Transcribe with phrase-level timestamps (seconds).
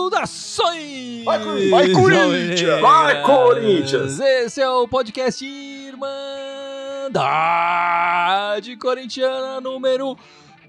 [0.00, 1.24] Saudações!
[1.24, 1.70] Vai, Corinthians!
[1.70, 2.80] Vai, Corinthians!
[2.80, 4.20] Vai, Corinthians!
[4.20, 6.36] Esse é o podcast Irmandade
[8.76, 10.18] Corintiana número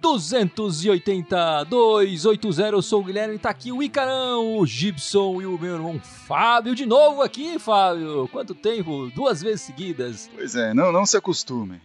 [0.02, 2.75] 280 280.
[2.75, 6.73] Eu sou o Guilherme, tá aqui o Icarão, o Gibson e o meu irmão Fábio.
[6.73, 8.27] De novo aqui, Fábio.
[8.32, 9.11] Quanto tempo?
[9.14, 10.29] Duas vezes seguidas.
[10.33, 11.79] Pois é, não, não se acostume.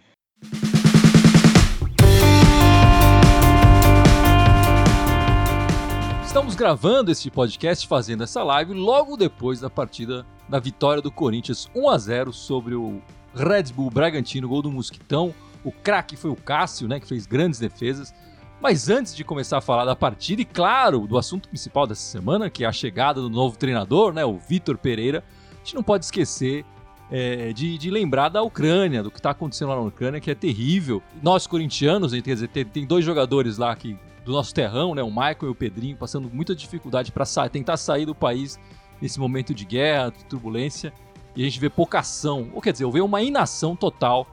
[6.25, 11.69] Estamos gravando este podcast, fazendo essa live logo depois da partida da vitória do Corinthians
[11.75, 13.01] 1 a 0 sobre o
[13.35, 15.35] Red Bull Bragantino, gol do Mosquitão.
[15.67, 18.15] O craque foi o Cássio, né, que fez grandes defesas.
[18.61, 22.49] Mas antes de começar a falar da partida e claro, do assunto principal dessa semana,
[22.49, 26.05] que é a chegada do novo treinador, né, o Vitor Pereira, a gente não pode
[26.05, 26.65] esquecer
[27.11, 30.37] é, de, de, lembrar da Ucrânia, do que está acontecendo lá na Ucrânia, que é
[30.37, 31.03] terrível.
[31.21, 35.11] Nós, corintianos, quer dizer, tem, tem dois jogadores lá que do nosso terrão, né, o
[35.11, 38.57] Michael e o Pedrinho, passando muita dificuldade para sa tentar sair do país
[39.03, 40.93] nesse momento de guerra, de turbulência,
[41.35, 44.27] e a gente vê pouca ação, ou quer dizer, vê uma inação total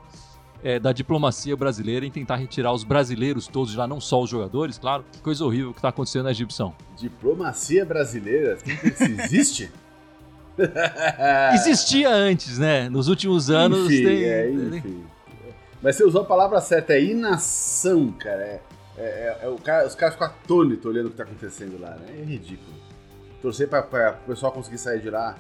[0.63, 4.29] é, da diplomacia brasileira em tentar retirar os brasileiros todos de lá, não só os
[4.29, 5.03] jogadores, claro.
[5.11, 6.73] Que coisa horrível que está acontecendo na Egipção.
[6.97, 8.57] Diplomacia brasileira?
[8.65, 9.71] Isso existe?
[11.53, 12.87] Existia antes, né?
[12.87, 13.91] Nos últimos anos.
[13.91, 14.23] Enfim, tem...
[14.23, 15.03] é, enfim.
[15.81, 18.41] Mas você usou a palavra certa, é inação, cara.
[18.41, 18.61] É,
[18.97, 22.19] é, é, é, cara, os caras ficam atônitos olhando o que tá acontecendo lá, né?
[22.21, 22.73] É ridículo.
[23.41, 25.35] Torcer para o pessoal conseguir sair de lá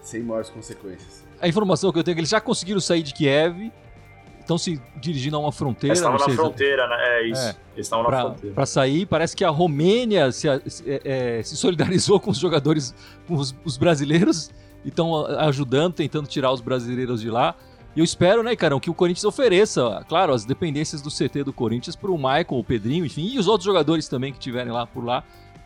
[0.00, 1.22] sem maiores consequências.
[1.40, 3.70] A informação que eu tenho é que eles já conseguiram sair de Kiev,
[4.44, 5.92] estão se dirigindo a uma fronteira.
[5.92, 6.96] Eles estavam na fronteira, né?
[6.98, 7.42] É isso.
[7.42, 8.54] É, eles estavam na fronteira.
[8.54, 12.94] Para sair, parece que a Romênia se, é, é, se solidarizou com os jogadores,
[13.26, 14.50] com os, os brasileiros,
[14.84, 17.54] e estão ajudando, tentando tirar os brasileiros de lá.
[17.96, 21.52] E eu espero, né, Carão, que o Corinthians ofereça, claro, as dependências do CT do
[21.52, 24.84] Corinthians para o Michael, o Pedrinho, enfim, e os outros jogadores também que estiverem lá
[24.84, 25.22] por lá,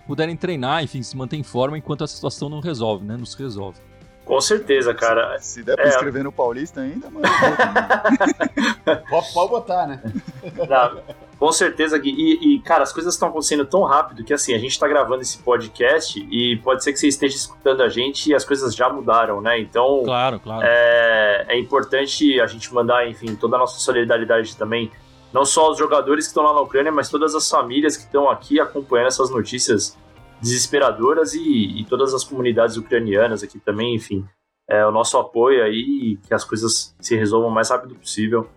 [0.07, 3.17] puderem treinar, enfim, se manter em forma enquanto a situação não resolve, né?
[3.17, 3.81] Nos resolve.
[4.29, 5.39] Com certeza, cara.
[5.39, 5.89] Se, se der pra é...
[5.89, 7.27] escrever no Paulista ainda, mano.
[9.09, 10.03] pode, pode botar, né?
[10.69, 11.01] Não,
[11.39, 12.11] com certeza, Gui.
[12.11, 15.23] E, e, cara, as coisas estão acontecendo tão rápido que, assim, a gente tá gravando
[15.23, 18.91] esse podcast e pode ser que você esteja escutando a gente e as coisas já
[18.91, 19.59] mudaram, né?
[19.59, 20.03] Então.
[20.05, 20.61] Claro, claro.
[20.63, 24.93] É, é importante a gente mandar, enfim, toda a nossa solidariedade também.
[25.33, 28.29] Não só os jogadores que estão lá na Ucrânia, mas todas as famílias que estão
[28.29, 29.97] aqui acompanhando essas notícias
[30.41, 34.25] desesperadoras e, e, todas as comunidades ucranianas aqui também, enfim,
[34.69, 38.49] é, o nosso apoio aí que as coisas se resolvam o mais rápido possível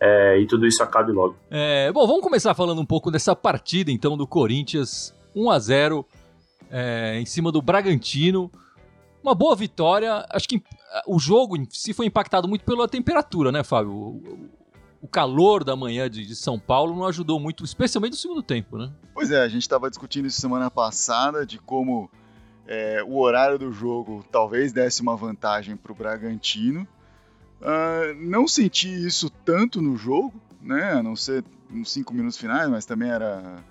[0.00, 1.36] é, e tudo isso acabe logo.
[1.50, 6.06] É, bom, vamos começar falando um pouco dessa partida então do Corinthians 1 a 0
[6.70, 8.50] é, em cima do Bragantino.
[9.22, 10.24] Uma boa vitória.
[10.30, 10.62] Acho que
[11.06, 14.22] o jogo si foi impactado muito pela temperatura, né, Fábio?
[15.00, 18.76] O calor da manhã de, de, São Paulo não ajudou muito, especialmente no segundo tempo,
[18.76, 18.90] né?
[19.14, 22.10] Pois é, a gente estava discutindo isso semana passada de como
[22.66, 26.86] é, o horário do jogo talvez desse uma vantagem para o Bragantino.
[27.60, 30.92] Uh, não senti isso tanto no jogo, né?
[30.92, 33.62] A não ser nos cinco minutos finais, mas também era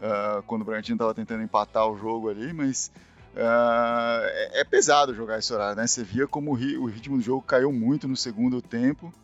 [0.00, 2.90] uh, quando o Bragantino estava tentando empatar o jogo ali, mas
[3.32, 5.86] Uh, é, é, pesado jogar esse horário, né?
[5.86, 9.14] Você via como o, ri, o, ritmo do jogo caiu muito no segundo tempo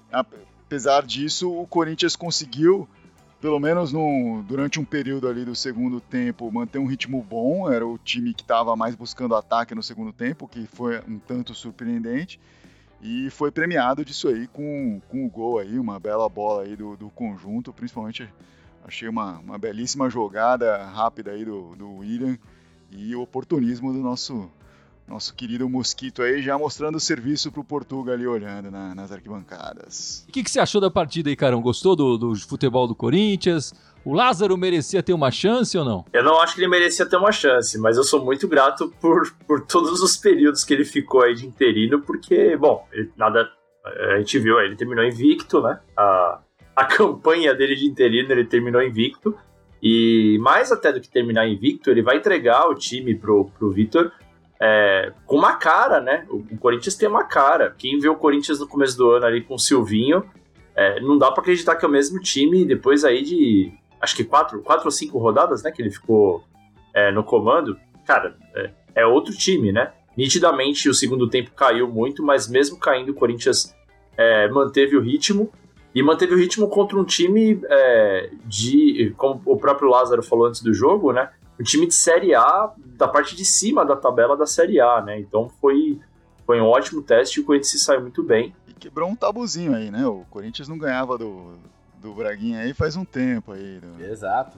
[0.66, 2.88] apesar disso, o Corinthians conseguiu,
[3.40, 7.70] pelo menos no, durante um período ali do segundo tempo, manter um ritmo bom.
[7.70, 11.54] Era o time que estava mais buscando ataque no segundo tempo, que foi um tanto
[11.54, 12.40] surpreendente.
[13.00, 16.96] E foi premiado disso aí com, com o gol aí, uma bela bola aí do,
[16.96, 18.28] do conjunto, principalmente
[18.84, 22.38] achei uma, uma belíssima jogada rápida aí do, do William
[22.90, 24.50] e o oportunismo do nosso
[25.08, 30.24] nosso querido Mosquito aí já mostrando o serviço pro Portugal ali olhando na, nas arquibancadas.
[30.28, 31.62] O que, que, você achou da partida aí, Carão?
[31.62, 33.72] Gostou do, do futebol do Corinthians?
[34.04, 36.04] O Lázaro merecia ter uma chance ou não?
[36.12, 39.32] Eu não acho que ele merecia ter uma chance, mas eu sou muito grato por,
[39.46, 43.50] por todos os períodos que ele ficou aí de interino, porque, bom, ele, nada.
[44.12, 45.78] A gente viu, ele terminou invicto, né?
[45.96, 46.40] A,
[46.74, 49.36] a campanha dele de interino, ele terminou invicto.
[49.82, 54.10] E mais até do que terminar invicto, ele vai entregar o time pro, pro Vitor
[54.60, 56.26] é, com uma cara, né?
[56.28, 57.74] O, o, Corinthians tem uma cara.
[57.76, 60.24] Quem vê o Corinthians no começo do ano ali com o Silvinho,
[60.74, 64.24] é, não dá para acreditar que é o mesmo time depois aí de acho que
[64.24, 65.70] quatro, quatro ou cinco rodadas, né?
[65.70, 66.42] Que ele ficou
[66.94, 67.78] é, no comando.
[68.04, 69.92] Cara, é, é, outro time, né?
[70.16, 73.74] Nitidamente o segundo tempo caiu muito, mas mesmo caindo, o Corinthians
[74.16, 75.52] é, manteve o ritmo.
[75.94, 80.60] E manteve o ritmo contra um time é, de, como o próprio Lázaro falou antes
[80.60, 81.30] do jogo, né?
[81.58, 85.18] Um time de Série A da parte de cima da tabela da Série A, né?
[85.18, 85.98] Então foi
[86.44, 88.54] Foi um ótimo teste e o Corinthians se saiu muito bem.
[88.68, 90.06] E quebrou um tabuzinho aí, né?
[90.06, 91.54] O Corinthians não ganhava do,
[92.00, 93.80] do Braguinha aí faz um tempo aí.
[93.80, 94.00] Do...
[94.04, 94.56] Exato.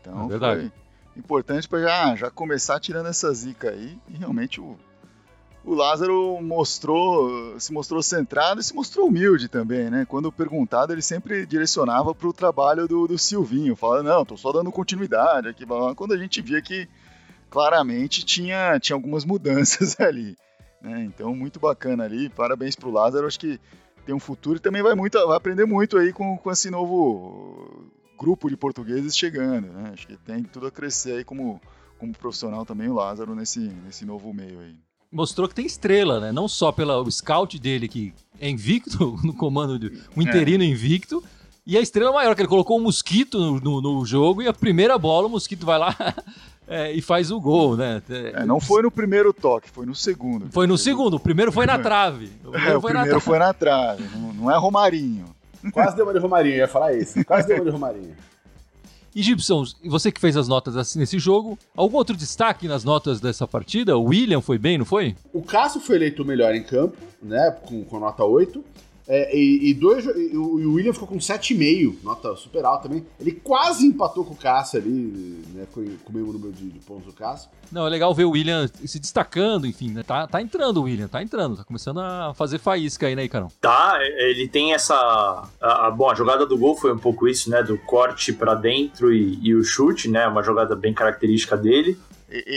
[0.00, 0.60] Então É verdade.
[0.60, 0.72] foi
[1.16, 3.98] importante para já, já começar tirando essa zica aí.
[4.08, 4.76] E realmente o,
[5.64, 10.04] o Lázaro mostrou, se mostrou centrado e se mostrou humilde também, né?
[10.06, 14.52] Quando perguntado, ele sempre direcionava para o trabalho do, do Silvinho, falando, não, tô só
[14.52, 15.64] dando continuidade aqui.
[15.96, 16.86] Quando a gente via que
[17.48, 20.36] claramente tinha, tinha algumas mudanças ali.
[20.82, 21.04] Né?
[21.04, 22.28] Então, muito bacana ali.
[22.28, 23.26] Parabéns pro Lázaro.
[23.26, 23.58] Acho que
[24.04, 27.88] tem um futuro e também vai, muito, vai aprender muito aí com, com esse novo
[28.18, 29.68] grupo de portugueses chegando.
[29.68, 29.90] Né?
[29.94, 31.58] Acho que tem tudo a crescer aí como,
[31.98, 34.76] como profissional também o Lázaro nesse, nesse novo meio aí.
[35.14, 36.32] Mostrou que tem estrela, né?
[36.32, 41.22] Não só pelo scout dele, que é invicto no comando, de, um interino invicto,
[41.64, 44.52] e a estrela maior, que ele colocou um mosquito no, no, no jogo e a
[44.52, 45.96] primeira bola o mosquito vai lá
[46.66, 48.02] é, e faz o gol, né?
[48.10, 50.48] É, não foi no primeiro toque, foi no segundo.
[50.50, 52.32] Foi no segundo, o primeiro foi na trave.
[52.44, 55.26] O primeiro, é, o foi, primeiro na foi, na trave, não, não é Romarinho.
[55.72, 57.24] Quase deu uma de Romarinho, eu ia falar isso.
[57.24, 58.14] Quase deu uma de Romarinho.
[59.14, 63.20] E Gibson, você que fez as notas assim nesse jogo, algum outro destaque nas notas
[63.20, 63.96] dessa partida?
[63.96, 65.14] O William foi bem, não foi?
[65.32, 67.52] O Cássio foi eleito o melhor em campo, né?
[67.64, 68.64] Com, com nota 8.
[69.06, 73.04] É, e, e, dois, e o William ficou com 7,5, nota super alta também.
[73.20, 74.90] Ele quase empatou com o Cássio ali,
[75.52, 75.66] né?
[75.72, 77.50] Com, com o mesmo número de, de, pontos do Cássio.
[77.70, 80.02] Não, é legal ver o William se destacando, enfim, né?
[80.02, 83.48] Tá, tá entrando o William, tá entrando, tá começando a fazer faísca aí, né, Icarão?
[83.60, 84.94] Tá, ele tem essa.
[85.60, 87.62] A, a, bom, a jogada do gol foi um pouco isso, né?
[87.62, 90.26] Do corte para dentro e, e o chute, né?
[90.26, 91.98] Uma jogada bem característica dele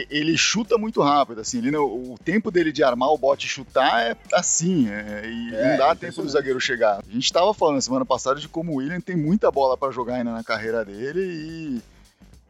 [0.09, 4.01] ele chuta muito rápido, assim, ele, o tempo dele de armar o bote e chutar
[4.01, 6.99] é assim, é, e é, não dá tempo do zagueiro chegar.
[7.07, 10.15] A gente estava falando semana passada de como o William tem muita bola para jogar
[10.15, 11.81] ainda na carreira dele e,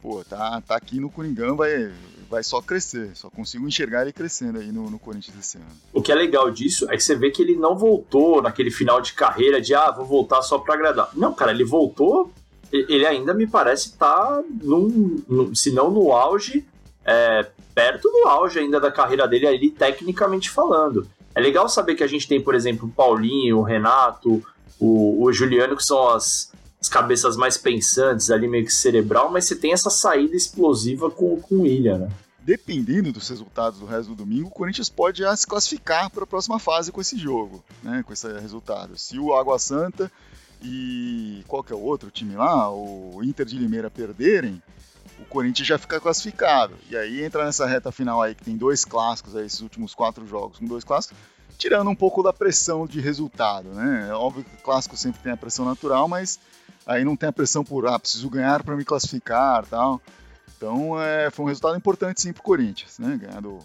[0.02, 1.92] pô, tá, tá aqui no Coringão, vai,
[2.30, 5.68] vai só crescer, só consigo enxergar ele crescendo aí no, no Corinthians esse ano.
[5.92, 9.02] O que é legal disso é que você vê que ele não voltou naquele final
[9.02, 11.10] de carreira de, ah, vou voltar só para agradar.
[11.14, 12.32] Não, cara, ele voltou,
[12.72, 16.66] ele ainda me parece estar, tá num, num, se não no auge,
[17.08, 21.08] é, perto do auge ainda da carreira dele ali, tecnicamente falando.
[21.34, 24.44] É legal saber que a gente tem, por exemplo, o Paulinho, o Renato,
[24.78, 26.52] o, o Juliano, que são as,
[26.82, 31.40] as, cabeças mais pensantes ali, meio que cerebral, mas você tem essa saída explosiva com,
[31.40, 32.10] com o William, né?
[32.42, 36.28] Dependendo dos resultados do resto do domingo, o Corinthians pode já se classificar para a
[36.28, 38.04] próxima fase com esse jogo, né?
[38.06, 38.98] Com esse resultado.
[38.98, 40.10] Se o Água Santa
[40.64, 44.62] e qual que o outro time lá, o Inter de Limeira perderem,
[45.20, 46.76] o Corinthians já fica classificado.
[46.90, 50.26] E aí entra nessa reta final aí que tem dois clássicos aí, esses últimos quatro
[50.28, 51.18] jogos com dois clássicos,
[51.58, 54.08] tirando um pouco da pressão de resultado, né?
[54.10, 56.40] É óbvio que o clássico sempre tem a pressão natural, mas
[56.86, 60.02] aí não tem a pressão por ah, preciso ganhar para me classificar, tal.
[60.56, 63.20] Então é, foi um resultado importante sim para o Corinthians, né?
[63.22, 63.60] Ganhando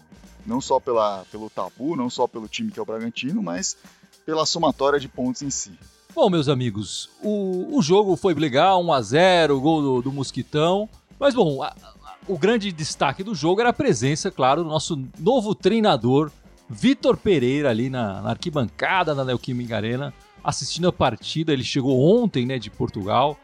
[0.45, 3.77] não só pela, pelo tabu, não só pelo time que é o Bragantino, mas
[4.25, 5.71] pela somatória de pontos em si.
[6.15, 10.87] Bom, meus amigos, o, o jogo foi legal, 1 a 0 gol do, do Mosquitão.
[11.19, 11.93] Mas bom, a, a,
[12.27, 16.31] o grande destaque do jogo era a presença, claro, do nosso novo treinador,
[16.69, 20.13] Vitor Pereira, ali na, na arquibancada da Neoquímica Arena,
[20.43, 21.53] assistindo a partida.
[21.53, 23.37] Ele chegou ontem, né, de Portugal,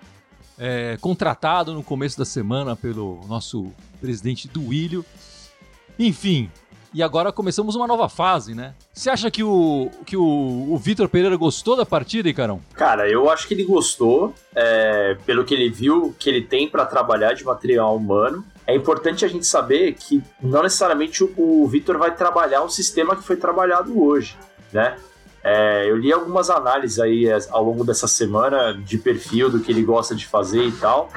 [0.57, 3.71] é, contratado no começo da semana pelo nosso
[4.01, 5.05] presidente do Willio.
[5.97, 6.49] Enfim,
[6.93, 8.73] e agora começamos uma nova fase, né?
[8.93, 12.61] Você acha que o, que o, o Vitor Pereira gostou da partida, Icarão?
[12.73, 16.85] Cara, eu acho que ele gostou, é, pelo que ele viu, que ele tem para
[16.85, 18.43] trabalhar de material humano.
[18.65, 23.15] É importante a gente saber que não necessariamente o, o Vitor vai trabalhar o sistema
[23.15, 24.37] que foi trabalhado hoje,
[24.73, 24.97] né?
[25.43, 29.71] É, eu li algumas análises aí é, ao longo dessa semana de perfil do que
[29.71, 31.09] ele gosta de fazer e tal,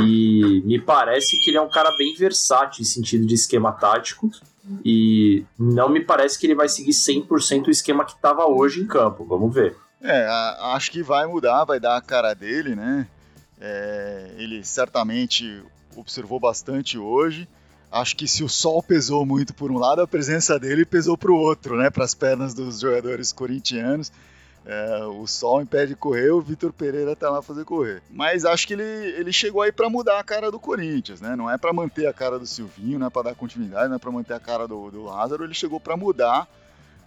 [0.00, 4.30] e me parece que ele é um cara bem versátil em sentido de esquema tático.
[4.84, 8.86] E não me parece que ele vai seguir 100% o esquema que estava hoje em
[8.86, 9.24] campo.
[9.24, 9.74] Vamos ver.
[10.00, 10.26] É,
[10.74, 13.08] acho que vai mudar, vai dar a cara dele, né?
[13.60, 15.62] É, ele certamente
[15.96, 17.48] observou bastante hoje.
[17.90, 21.32] Acho que se o sol pesou muito por um lado, a presença dele pesou para
[21.32, 21.88] o outro, né?
[21.88, 24.12] Para as pernas dos jogadores corintianos.
[24.66, 28.02] É, o sol impede de correr, o Vitor Pereira tá lá fazer correr.
[28.10, 31.34] Mas acho que ele, ele chegou aí para mudar a cara do Corinthians, né?
[31.34, 33.98] Não é para manter a cara do Silvinho, não é para dar continuidade, não é
[33.98, 35.44] para manter a cara do, do Lázaro.
[35.44, 36.46] Ele chegou para mudar,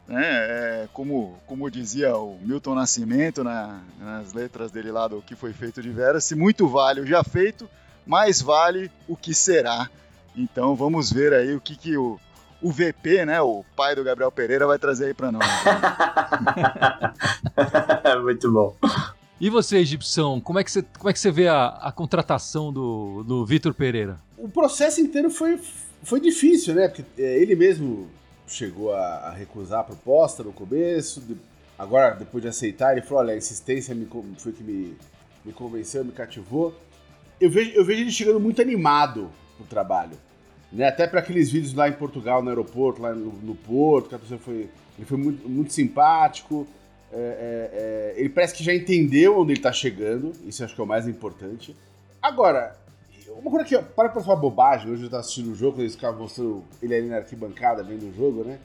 [0.08, 0.24] né?
[0.26, 5.54] É, como, como dizia o Milton Nascimento na, nas letras dele lá do que foi
[5.54, 7.70] feito de Vera, se muito vale o já feito,
[8.08, 9.88] mais vale o que será.
[10.36, 12.20] Então vamos ver aí o que, que o,
[12.62, 15.46] o VP, né, o pai do Gabriel Pereira, vai trazer aí para nós.
[18.24, 18.76] Muito bom.
[19.40, 22.72] E você, Egipção, como é que você, como é que você vê a, a contratação
[22.72, 24.20] do, do Vitor Pereira?
[24.38, 25.60] O processo inteiro foi,
[26.04, 26.88] foi difícil, né?
[26.88, 28.08] Porque é, ele mesmo
[28.48, 31.36] chegou a, a, recusar a proposta no começo, de,
[31.78, 34.08] agora, depois de aceitar, ele falou: olha, a insistência me,
[34.38, 34.96] foi que me,
[35.44, 36.80] me convenceu, me cativou.
[37.40, 39.32] Eu vejo, eu vejo ele chegando muito animado
[39.62, 40.18] pro trabalho.
[40.72, 40.88] Né?
[40.88, 44.20] Até para aqueles vídeos lá em Portugal, no aeroporto, lá no, no Porto, que a
[44.20, 44.70] pessoa foi.
[44.98, 46.68] Ele foi muito, muito simpático.
[47.14, 50.80] É, é, é, ele parece que já entendeu onde ele está chegando, isso acho que
[50.80, 51.76] é o mais importante.
[52.22, 52.78] Agora,
[53.28, 56.22] uma coisa que para pra falar bobagem, hoje eu estava assistindo o jogo, eles ficavam
[56.22, 58.60] mostrando ele ali na arquibancada vendo o jogo, né?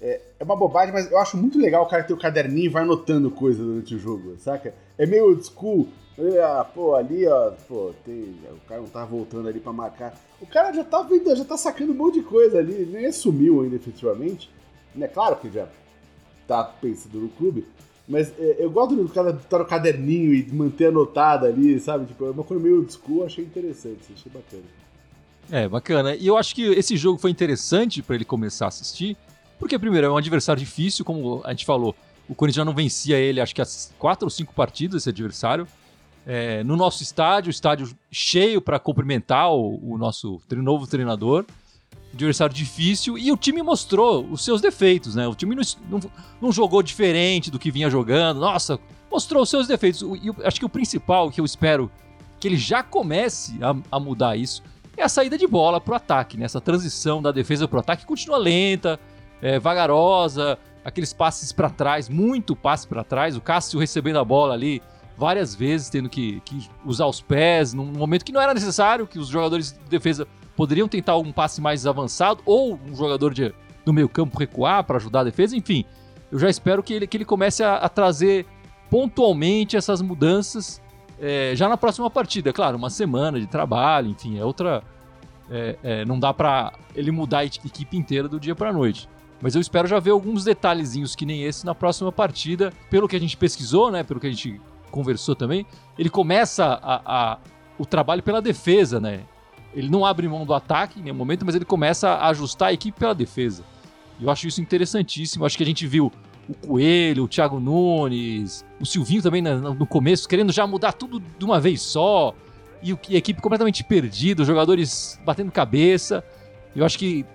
[0.00, 2.68] É, é, uma bobagem, mas eu acho muito legal o cara ter o caderninho e
[2.68, 4.74] vai anotando coisa durante o jogo, saca?
[4.98, 5.88] É meio old school.
[6.42, 10.14] Ah, pô, ali, ó, pô, tem, o cara não tá voltando ali para marcar.
[10.40, 13.62] O cara já tá vendo, já tá sacando um monte de coisa ali, nem sumiu
[13.62, 14.50] ainda efetivamente.
[14.98, 15.68] É claro que já
[16.48, 17.66] tá pensando no clube,
[18.08, 22.06] mas é, eu gosto do cara estar no caderninho e manter anotado ali, sabe?
[22.06, 24.62] Tipo, é uma coisa meio old school, achei interessante, achei bacana.
[25.50, 26.14] É, bacana.
[26.14, 29.16] E eu acho que esse jogo foi interessante para ele começar a assistir,
[29.58, 31.94] porque, primeiro, é um adversário difícil, como a gente falou.
[32.28, 35.66] O Corinthians já não vencia ele, acho que as quatro ou cinco partidas, esse adversário.
[36.26, 41.44] É, no nosso estádio, estádio cheio para cumprimentar o, o nosso novo treinador
[42.16, 45.28] adversário difícil e o time mostrou os seus defeitos, né?
[45.28, 46.00] O time não, não,
[46.40, 50.02] não, jogou diferente do que vinha jogando, nossa, mostrou os seus defeitos.
[50.02, 51.90] E acho que o principal que eu espero
[52.40, 54.62] que ele já comece a, a mudar isso
[54.96, 56.46] é a saída de bola pro ataque, né?
[56.46, 58.98] Essa transição da defesa pro ataque continua lenta,
[59.40, 64.54] é, vagarosa, aqueles passes para trás, muito passe para trás, o Cássio recebendo a bola
[64.54, 64.82] ali
[65.16, 69.18] várias vezes, tendo que, que usar os pés, num momento que não era necessário, que
[69.18, 73.92] os jogadores de defesa poderiam tentar um passe mais avançado ou um jogador de, do
[73.92, 75.84] meio campo recuar para ajudar a defesa, enfim.
[76.30, 78.46] Eu já espero que ele, que ele comece a, a trazer
[78.90, 80.82] pontualmente essas mudanças
[81.20, 82.52] é, já na próxima partida.
[82.52, 84.82] Claro, uma semana de trabalho, enfim, é outra.
[85.48, 89.08] É, é, não dá para ele mudar a equipe inteira do dia para noite.
[89.40, 92.72] Mas eu espero já ver alguns detalhezinhos que nem esse na próxima partida.
[92.90, 94.02] Pelo que a gente pesquisou, né?
[94.02, 95.66] Pelo que a gente conversou também,
[95.98, 97.38] ele começa a, a,
[97.78, 99.20] o trabalho pela defesa, né?
[99.74, 102.72] Ele não abre mão do ataque em nenhum momento, mas ele começa a ajustar a
[102.72, 103.62] equipe pela defesa.
[104.18, 105.44] Eu acho isso interessantíssimo.
[105.44, 106.10] Acho que a gente viu
[106.48, 111.44] o Coelho, o Thiago Nunes, o Silvinho também no começo, querendo já mudar tudo de
[111.44, 112.34] uma vez só.
[112.82, 116.24] E a equipe completamente perdida, os jogadores batendo cabeça.
[116.74, 117.26] Eu acho que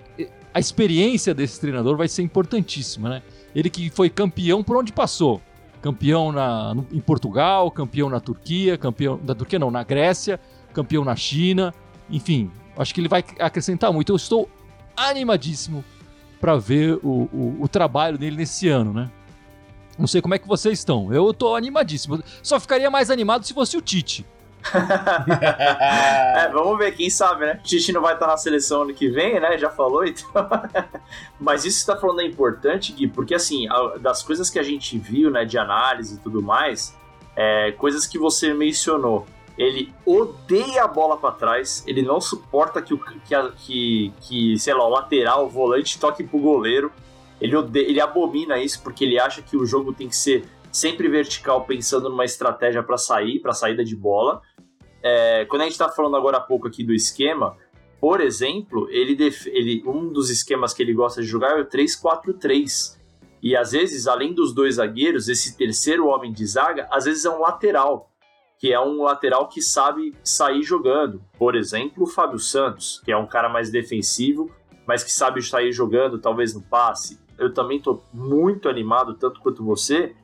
[0.53, 3.23] a experiência desse treinador vai ser importantíssima, né?
[3.55, 5.41] Ele que foi campeão por onde passou.
[5.81, 10.39] Campeão na, no, em Portugal, campeão na Turquia, campeão da Turquia não, na Grécia,
[10.73, 11.73] campeão na China.
[12.09, 14.11] Enfim, acho que ele vai acrescentar muito.
[14.11, 14.49] Eu estou
[14.95, 15.83] animadíssimo
[16.39, 19.09] para ver o, o, o, trabalho dele nesse ano, né?
[19.97, 21.13] Não sei como é que vocês estão.
[21.13, 22.21] Eu estou animadíssimo.
[22.41, 24.25] Só ficaria mais animado se fosse o Tite.
[26.35, 27.59] É, vamos ver, quem sabe, né?
[27.63, 29.57] Tite não vai estar na seleção ano que vem, né?
[29.57, 30.29] Já falou, então.
[31.39, 33.67] Mas isso que você tá falando é importante, Gui, porque assim,
[33.99, 36.95] das coisas que a gente viu, né, de análise e tudo mais,
[37.35, 39.25] é, coisas que você mencionou.
[39.57, 43.19] Ele odeia a bola para trás, ele não suporta que, o, que,
[43.57, 46.91] que, que, sei lá, o lateral, o volante toque pro goleiro.
[47.39, 51.09] Ele, odeia, ele abomina isso porque ele acha que o jogo tem que ser sempre
[51.09, 54.41] vertical, pensando numa estratégia para sair, para saída de bola.
[55.03, 57.57] É, quando a gente está falando agora há pouco aqui do esquema,
[57.99, 59.17] por exemplo, ele,
[59.47, 62.99] ele um dos esquemas que ele gosta de jogar é o 3-4-3.
[63.43, 67.29] E às vezes, além dos dois zagueiros, esse terceiro homem de zaga, às vezes é
[67.29, 68.11] um lateral
[68.61, 71.19] que é um lateral que sabe sair jogando.
[71.35, 74.51] Por exemplo, o Fábio Santos, que é um cara mais defensivo,
[74.85, 77.19] mas que sabe sair jogando, talvez no passe.
[77.39, 80.15] Eu também estou muito animado, tanto quanto você,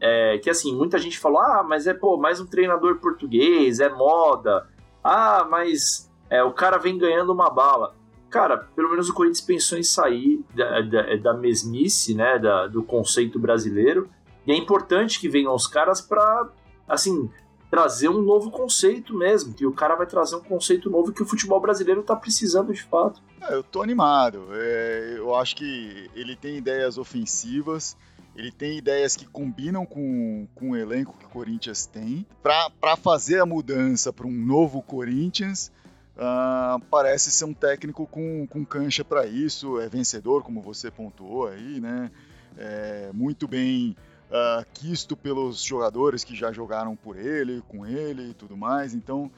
[0.00, 3.88] é, que assim, muita gente falou, ah, mas é pô, mais um treinador português, é
[3.88, 4.66] moda.
[5.02, 7.94] Ah, mas é, o cara vem ganhando uma bala.
[8.28, 12.82] Cara, pelo menos o Corinthians pensou em sair da, da, da mesmice, né, da, do
[12.82, 14.10] conceito brasileiro.
[14.46, 16.48] E é importante que venham os caras para,
[16.88, 17.30] assim,
[17.70, 21.26] trazer um novo conceito mesmo, que o cara vai trazer um conceito novo que o
[21.26, 23.20] futebol brasileiro está precisando de fato.
[23.40, 24.48] É, eu tô animado.
[24.52, 27.96] É, eu acho que ele tem ideias ofensivas,
[28.36, 32.26] ele tem ideias que combinam com, com o elenco que o Corinthians tem.
[32.42, 35.72] Para fazer a mudança para um novo Corinthians,
[36.16, 41.48] uh, parece ser um técnico com, com cancha para isso, é vencedor, como você pontuou
[41.48, 42.10] aí, né?
[42.58, 43.96] É, muito bem
[44.30, 48.94] uh, quisto pelos jogadores que já jogaram por ele, com ele e tudo mais.
[48.94, 49.30] Então,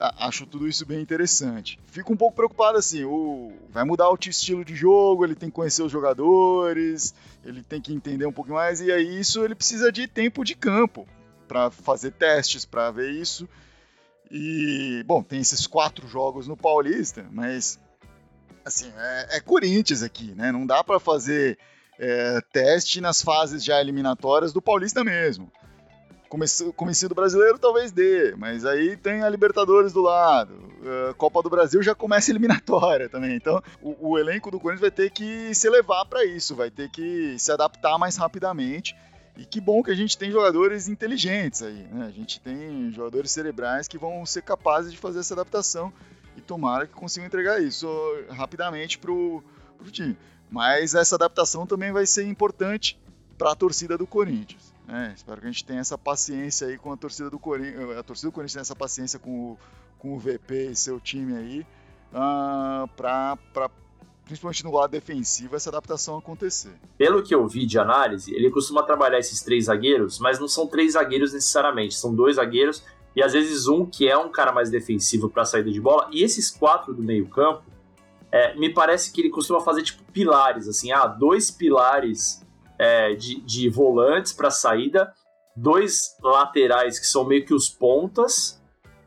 [0.00, 1.78] acho tudo isso bem interessante.
[1.86, 5.54] Fico um pouco preocupado assim, o vai mudar o estilo de jogo, ele tem que
[5.54, 7.14] conhecer os jogadores,
[7.44, 10.54] ele tem que entender um pouco mais e aí isso ele precisa de tempo de
[10.54, 11.06] campo
[11.46, 13.48] para fazer testes, para ver isso.
[14.30, 17.78] E bom, tem esses quatro jogos no Paulista, mas
[18.64, 20.50] assim, é, é Corinthians aqui, né?
[20.50, 21.58] Não dá para fazer
[21.98, 25.52] é, teste nas fases já eliminatórias do Paulista mesmo.
[26.30, 30.54] Comecinho do brasileiro talvez dê, mas aí tem a Libertadores do lado.
[31.10, 33.34] A Copa do Brasil já começa eliminatória também.
[33.34, 36.88] Então o, o elenco do Corinthians vai ter que se levar para isso, vai ter
[36.88, 38.94] que se adaptar mais rapidamente.
[39.36, 42.06] E que bom que a gente tem jogadores inteligentes aí, né?
[42.06, 45.92] A gente tem jogadores cerebrais que vão ser capazes de fazer essa adaptação
[46.36, 47.88] e tomara que consigam entregar isso
[48.28, 49.42] rapidamente pro,
[49.78, 50.16] pro time.
[50.48, 53.00] Mas essa adaptação também vai ser importante
[53.36, 54.69] para a torcida do Corinthians.
[54.90, 55.12] Né?
[55.14, 58.28] Espero que a gente tenha essa paciência aí com a torcida do Corinthians, a torcida
[58.28, 59.58] do Corinthians tenha essa paciência com o,
[59.98, 61.66] com o VP e seu time aí,
[62.12, 63.38] uh, para
[64.24, 66.72] principalmente no lado defensivo, essa adaptação acontecer.
[66.96, 70.66] Pelo que eu vi de análise, ele costuma trabalhar esses três zagueiros, mas não são
[70.66, 74.70] três zagueiros necessariamente, são dois zagueiros e às vezes um que é um cara mais
[74.70, 77.62] defensivo para saída de bola, e esses quatro do meio-campo,
[78.30, 82.40] é, me parece que ele costuma fazer tipo pilares, assim, ah, dois pilares
[82.80, 85.12] é, de, de volantes para saída,
[85.54, 88.58] dois laterais que são meio que os pontas,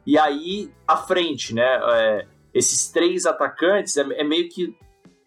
[0.05, 1.79] e aí a frente, né?
[1.91, 4.77] É, esses três atacantes é, é, meio que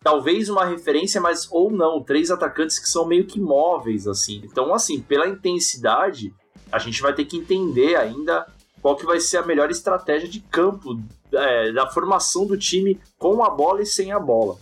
[0.01, 4.41] talvez uma referência, mas ou não, três atacantes que são meio que móveis, assim.
[4.45, 6.33] Então, assim, pela intensidade,
[6.71, 8.47] a gente vai ter que entender ainda
[8.81, 10.97] qual que vai ser a melhor estratégia de campo
[11.33, 14.57] é, da formação do time com a bola e sem a bola.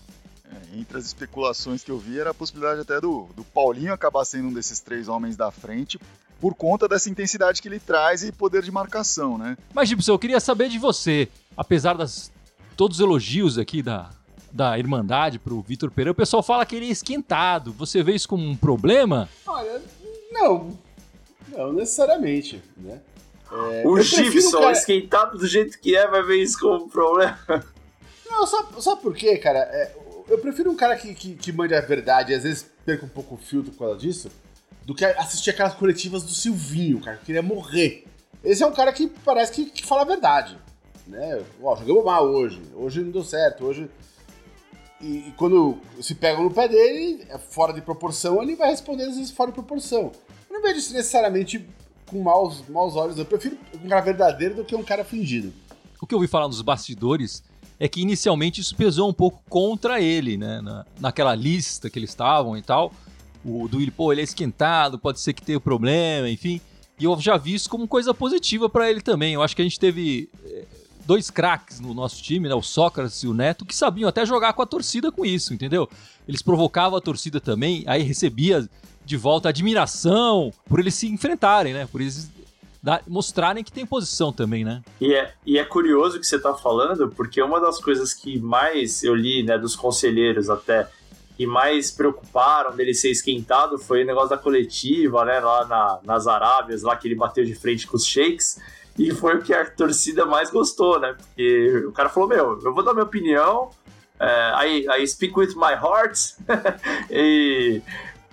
[0.74, 4.48] Entre as especulações que eu vi era a possibilidade até do, do Paulinho acabar sendo
[4.48, 5.98] um desses três homens da frente
[6.40, 9.56] por conta dessa intensidade que ele traz e poder de marcação, né?
[9.72, 12.30] Mas, Gibson, eu queria saber de você, apesar das
[12.76, 14.10] todos os elogios aqui da,
[14.52, 17.72] da Irmandade pro Vitor Pereira, o pessoal fala que ele é esquentado.
[17.72, 19.28] Você vê isso como um problema?
[19.46, 19.80] Olha,
[20.32, 20.76] não.
[21.48, 23.00] Não necessariamente, né?
[23.52, 24.72] É, o Gibson, cara...
[24.72, 27.38] esquentado do jeito que é, vai ver isso como um problema.
[28.28, 29.60] Não, sabe, sabe por quê, cara?
[29.60, 29.96] É,
[30.28, 33.08] eu prefiro um cara que, que, que mande a verdade e às vezes perca um
[33.08, 34.30] pouco o filtro por causa disso,
[34.84, 38.04] do que assistir aquelas coletivas do Silvinho, cara, que queria morrer.
[38.42, 40.58] Esse é um cara que parece que, que fala a verdade.
[41.06, 41.42] Né?
[41.62, 43.88] Ó, jogamos mal hoje, hoje não deu certo, hoje.
[45.00, 49.04] E, e, quando se pegam no pé dele, é fora de proporção, ele vai responder
[49.04, 50.12] às vezes fora de proporção.
[50.48, 51.66] Eu não vejo isso necessariamente
[52.06, 53.18] com maus, maus olhos.
[53.18, 55.52] Eu prefiro um cara verdadeiro do que um cara fingido.
[56.00, 57.42] O que eu ouvi falar nos bastidores
[57.78, 60.60] é que inicialmente isso pesou um pouco contra ele, né?
[60.60, 62.92] Na, naquela lista que eles estavam e tal.
[63.44, 66.60] O do Willi, pô, ele é esquentado, pode ser que tenha problema, enfim.
[66.98, 69.34] E eu já vi isso como coisa positiva para ele também.
[69.34, 70.64] Eu acho que a gente teve eh,
[71.04, 72.54] dois craques no nosso time, né?
[72.54, 75.88] O Sócrates e o Neto, que sabiam até jogar com a torcida com isso, entendeu?
[76.26, 78.68] Eles provocavam a torcida também, aí recebia
[79.04, 81.86] de volta admiração por eles se enfrentarem, né?
[81.86, 82.30] Por eles
[83.06, 84.82] mostrarem que tem posição também, né?
[85.00, 89.02] E é, e é curioso que você tá falando, porque uma das coisas que mais
[89.02, 90.88] eu li, né, dos conselheiros até,
[91.36, 96.26] que mais preocuparam dele ser esquentado foi o negócio da coletiva, né, lá na, nas
[96.26, 98.60] Arábias, lá que ele bateu de frente com os sheiks,
[98.98, 101.16] e foi o que a torcida mais gostou, né?
[101.18, 103.70] Porque o cara falou, meu, eu vou dar minha opinião,
[104.20, 106.34] é, speak with my heart,
[107.10, 107.82] e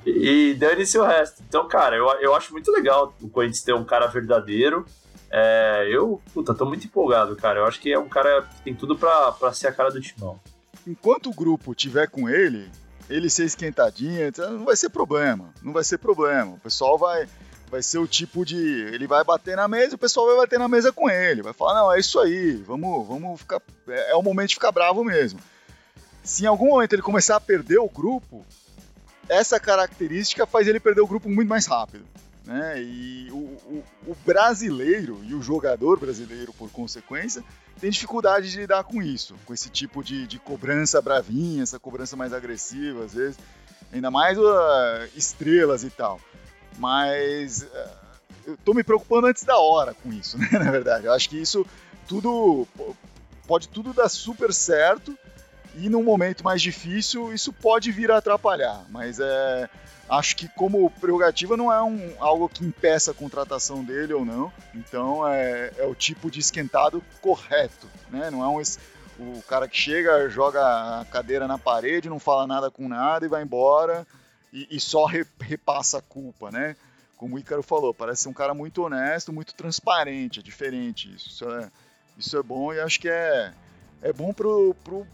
[0.05, 1.43] e dane-se o resto.
[1.47, 4.85] Então, cara, eu, eu acho muito legal o Corinthians ter um cara verdadeiro.
[5.29, 7.59] É, eu, puta, tô muito empolgado, cara.
[7.59, 10.01] Eu acho que é um cara que tem tudo pra, pra ser a cara do
[10.01, 10.39] timão.
[10.85, 12.69] Enquanto o grupo tiver com ele,
[13.09, 15.53] ele ser esquentadinho, então não vai ser problema.
[15.61, 16.53] Não vai ser problema.
[16.53, 17.27] O pessoal vai,
[17.69, 18.57] vai ser o tipo de.
[18.57, 21.41] Ele vai bater na mesa, o pessoal vai bater na mesa com ele.
[21.41, 23.61] Vai falar, não, é isso aí, vamos, vamos ficar.
[23.87, 25.39] É, é o momento de ficar bravo mesmo.
[26.23, 28.45] Se em algum momento ele começar a perder o grupo,
[29.31, 32.03] essa característica faz ele perder o grupo muito mais rápido.
[32.43, 32.81] Né?
[32.81, 37.41] E o, o, o, brasileiro e o jogador brasileiro, por consequência,
[37.79, 42.17] tem dificuldade de lidar com isso, com esse tipo de, de cobrança bravinha, essa cobrança
[42.17, 43.39] mais agressiva, às vezes,
[43.93, 46.19] ainda mais uh, estrelas e tal.
[46.77, 47.89] Mas uh,
[48.47, 50.49] eu tô me preocupando antes da hora com isso, né?
[50.51, 51.65] Na verdade, eu acho que isso
[52.05, 52.67] tudo
[53.47, 55.17] pode tudo dar super certo
[55.75, 58.83] e num momento mais difícil, isso pode vir a atrapalhar.
[58.89, 59.69] Mas é,
[60.09, 64.51] acho que como prerrogativa não é um, algo que impeça a contratação dele ou não.
[64.75, 67.87] Então é, é o tipo de esquentado correto.
[68.09, 68.29] Né?
[68.29, 68.61] Não é um,
[69.19, 73.29] o cara que chega, joga a cadeira na parede, não fala nada com nada e
[73.29, 74.05] vai embora
[74.51, 76.75] e, e só re, repassa a culpa, né?
[77.15, 81.29] Como o Ícaro falou, parece ser um cara muito honesto, muito transparente, é diferente isso.
[81.29, 81.71] Isso é,
[82.17, 83.53] isso é bom e acho que é,
[84.01, 85.05] é bom pro, pro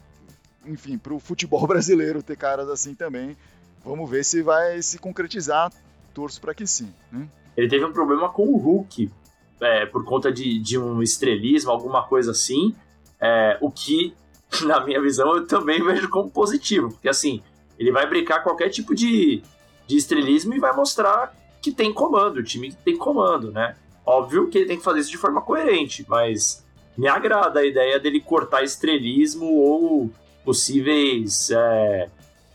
[0.65, 3.35] enfim, para o futebol brasileiro ter caras assim também.
[3.83, 5.71] Vamos ver se vai se concretizar.
[6.13, 6.91] Torço para que sim.
[7.11, 7.27] Né?
[7.55, 9.11] Ele teve um problema com o Hulk,
[9.61, 12.75] é, por conta de, de um estrelismo, alguma coisa assim.
[13.19, 14.13] É, o que
[14.65, 16.89] na minha visão, eu também vejo como positivo.
[16.89, 17.41] Porque assim,
[17.77, 19.41] ele vai brincar qualquer tipo de,
[19.85, 23.75] de estrelismo e vai mostrar que tem comando, o time que tem comando, né?
[24.05, 26.65] Óbvio que ele tem que fazer isso de forma coerente, mas
[26.97, 30.09] me agrada a ideia dele cortar estrelismo ou
[30.47, 31.51] possíveis.
[31.51, 32.09] É,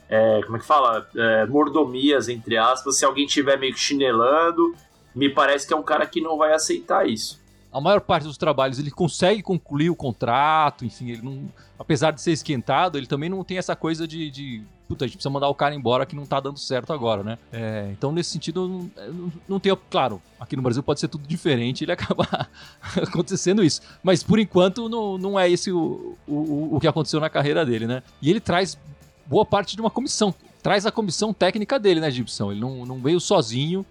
[0.09, 1.07] é, como é que fala?
[1.14, 4.74] É, mordomias, entre aspas, se alguém tiver meio que chinelando.
[5.14, 8.37] Me parece que é um cara que não vai aceitar isso a maior parte dos
[8.37, 11.48] trabalhos ele consegue concluir o contrato, enfim, ele não.
[11.78, 14.31] Apesar de ser esquentado, ele também não tem essa coisa de.
[14.31, 17.22] de puta, a gente precisa mandar o cara embora que não tá dando certo agora,
[17.22, 17.38] né?
[17.50, 19.74] É, então, nesse sentido, não, não, tem.
[19.90, 22.50] Claro, aqui no Brasil pode ser tudo diferente ele acabar
[22.94, 23.81] acontecendo isso.
[24.02, 27.87] Mas por enquanto, não, não é esse o, o, o que aconteceu na carreira dele,
[27.87, 28.02] né?
[28.20, 28.76] E ele traz
[29.24, 30.35] boa parte de uma comissão.
[30.62, 32.52] Traz a comissão técnica dele, né, Gibson?
[32.52, 33.85] Ele não, não veio sozinho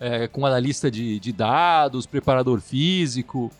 [0.00, 3.52] é, com analista de, de dados, preparador físico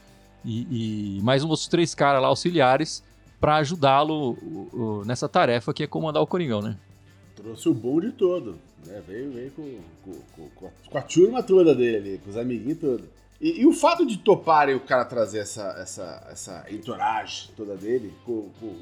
[0.42, 3.03] e, e mais uns três caras lá auxiliares
[3.40, 4.37] para ajudá-lo
[5.07, 6.77] nessa tarefa que é comandar o Coringão, né?
[7.37, 9.01] Trouxe o bonde todo, né?
[9.07, 13.07] Veio, veio com, com, com, com, a turma toda dele ali, com os amiguinhos todos.
[13.40, 18.12] E, e, o fato de toparem o cara trazer essa, essa, essa entourage toda dele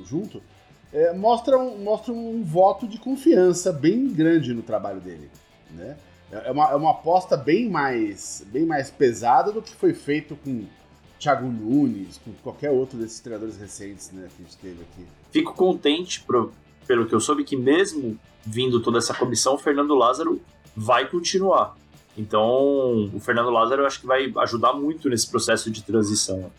[0.06, 0.42] junto
[0.90, 5.30] é, mostra, um, mostra um voto de confiança bem grande no trabalho dele,
[5.72, 5.96] né?
[6.32, 10.36] É, é uma, é uma aposta bem mais, bem mais pesada do que foi feito
[10.36, 10.64] com
[11.18, 15.06] Thiago Nunes, com qualquer outro desses treinadores recentes né, que a gente teve aqui.
[15.30, 16.52] Fico contente, pro,
[16.86, 20.40] pelo que eu soube, que mesmo vindo toda essa comissão, o Fernando Lázaro
[20.76, 21.76] vai continuar.
[22.16, 26.50] Então, o Fernando Lázaro eu acho que vai ajudar muito nesse processo de transição.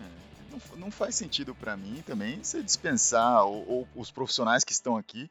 [0.00, 0.04] É,
[0.50, 4.96] não, não faz sentido para mim também você dispensar ou, ou os profissionais que estão
[4.96, 5.30] aqui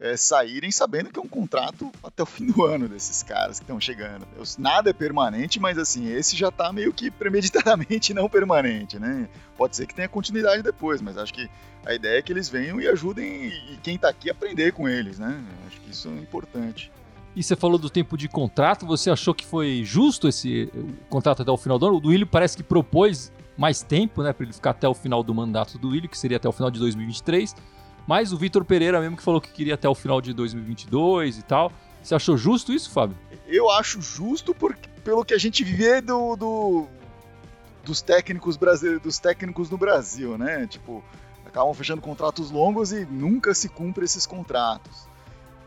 [0.00, 3.64] é, saírem sabendo que é um contrato até o fim do ano desses caras que
[3.64, 4.26] estão chegando.
[4.58, 9.28] Nada é permanente, mas assim, esse já está meio que premeditadamente não permanente, né?
[9.56, 11.50] Pode ser que tenha continuidade depois, mas acho que
[11.84, 15.18] a ideia é que eles venham e ajudem e quem está aqui aprender com eles,
[15.18, 15.42] né?
[15.66, 16.92] Acho que isso é importante.
[17.34, 20.72] E você falou do tempo de contrato, você achou que foi justo esse
[21.08, 21.96] contrato até o final do ano?
[21.96, 25.34] O Duílio parece que propôs mais tempo, né, para ele ficar até o final do
[25.34, 27.54] mandato do Duílio, que seria até o final de 2023.
[28.08, 31.42] Mas o Vitor Pereira mesmo que falou que queria até o final de 2022 e
[31.42, 31.70] tal.
[32.02, 33.14] Você achou justo isso, Fábio?
[33.46, 36.86] Eu acho justo porque, pelo que a gente vê do, do
[37.84, 40.66] dos técnicos brasileiros, dos técnicos no Brasil, né?
[40.66, 41.04] Tipo,
[41.44, 45.06] acabam fechando contratos longos e nunca se cumpre esses contratos.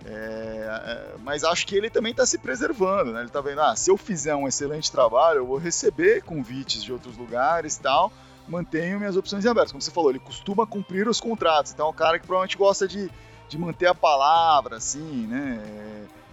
[0.04, 3.20] É, é mas acho que ele também está se preservando, né?
[3.20, 6.92] Ele está vendo, ah, se eu fizer um excelente trabalho, eu vou receber convites de
[6.92, 8.12] outros lugares e tal
[8.48, 9.72] mantenho minhas opções abertas.
[9.72, 11.72] Como você falou, ele costuma cumprir os contratos.
[11.72, 13.10] Então é um cara que provavelmente gosta de,
[13.48, 15.62] de manter a palavra, assim, né?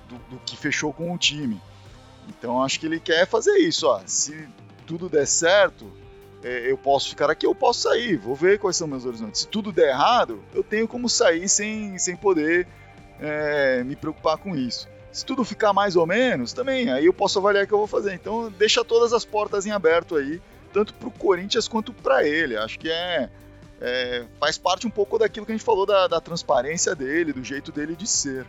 [0.08, 1.60] Do, do que fechou com o time.
[2.28, 3.86] Então acho que ele quer fazer isso.
[3.86, 4.00] Ó.
[4.06, 4.48] Se
[4.86, 5.90] tudo der certo,
[6.42, 8.16] é, eu posso ficar aqui, eu posso sair.
[8.16, 9.42] Vou ver quais são meus horizontes.
[9.42, 12.66] Se tudo der errado, eu tenho como sair sem, sem poder
[13.20, 14.88] é, me preocupar com isso.
[15.10, 17.86] Se tudo ficar mais ou menos, também, aí eu posso avaliar o que eu vou
[17.86, 18.14] fazer.
[18.14, 20.40] Então deixa todas as portas em aberto aí
[20.72, 22.56] tanto para o Corinthians quanto para ele.
[22.56, 23.30] Acho que é,
[23.80, 27.42] é, faz parte um pouco daquilo que a gente falou da, da transparência dele, do
[27.42, 28.46] jeito dele de ser.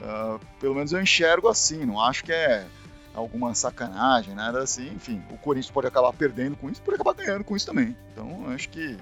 [0.00, 2.66] Uh, pelo menos eu enxergo assim, não acho que é
[3.14, 4.88] alguma sacanagem, nada assim.
[4.94, 7.96] Enfim, o Corinthians pode acabar perdendo com isso, pode acabar ganhando com isso também.
[8.12, 8.96] Então acho que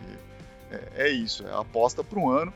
[0.71, 2.53] é, é isso, é aposta para um ano.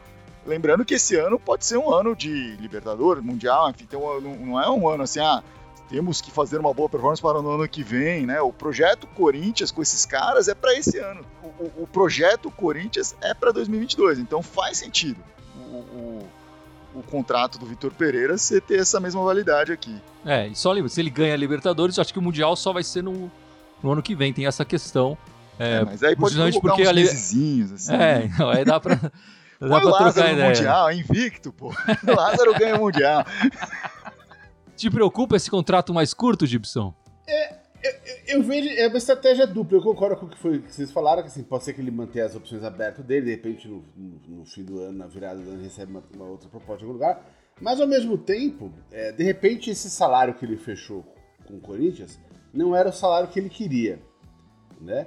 [0.47, 4.69] Lembrando que esse ano pode ser um ano de Libertadores, Mundial, enfim, então não é
[4.69, 5.43] um ano assim, ah,
[5.89, 8.41] temos que fazer uma boa performance para o ano que vem, né?
[8.41, 11.25] O projeto Corinthians com esses caras é para esse ano.
[11.43, 15.23] O, o, o, projeto Corinthians é para 2022, então faz sentido
[15.57, 16.29] o,
[16.95, 20.01] o, contrato do Vitor Pereira ser ter essa mesma validade aqui.
[20.25, 22.73] É, e só lembra, se ele ganha a Libertadores, eu acho que o Mundial só
[22.73, 23.31] vai ser no,
[23.83, 25.17] no ano que vem, tem essa questão.
[25.59, 27.03] É, é mas aí pode porque uns ali...
[27.03, 27.67] assim.
[27.91, 28.95] É, não, aí dá pra,
[29.61, 30.49] dá pra trocar ideia.
[30.49, 31.73] Mundial, invicto, pô.
[32.07, 33.25] Lázaro ganha o Mundial.
[34.77, 36.93] Te preocupa esse contrato mais curto, Gibson?
[37.27, 39.79] É, eu, eu, vejo, é uma estratégia dupla.
[39.79, 41.91] Eu concordo com o que, foi, que vocês falaram, que assim, pode ser que ele
[41.91, 45.41] mantenha as opções abertas dele, de repente no, no, no fim do ano, na virada
[45.41, 47.25] do ano, recebe uma, uma, outra proposta em algum lugar.
[47.61, 51.05] Mas ao mesmo tempo, é, de repente esse salário que ele fechou
[51.47, 52.19] com o Corinthians
[52.53, 54.01] não era o salário que ele queria,
[54.81, 55.07] né?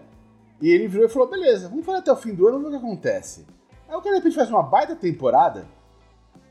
[0.62, 2.78] E ele virou e falou: beleza, vamos fazer até o fim do ano, vamos ver
[2.78, 3.46] o que acontece.
[3.88, 5.68] Aí o cara de repente faz uma baita temporada,